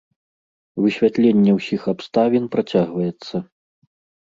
[0.85, 3.35] Высвятленне ўсіх абставін працягваецца.